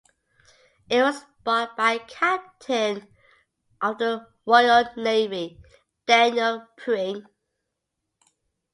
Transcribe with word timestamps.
It 0.89 1.03
was 1.03 1.23
bought 1.43 1.77
by 1.77 1.91
a 1.91 1.99
Captain 2.07 3.07
of 3.83 3.99
the 3.99 4.25
Royal 4.47 4.85
Navy, 4.97 5.61
Daniel 6.07 6.65
Pring. 6.75 7.23